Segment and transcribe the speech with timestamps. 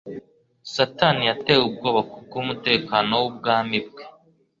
[0.73, 4.03] Satani yatewe ubwoba kubw'umutekano w'ubwami bwe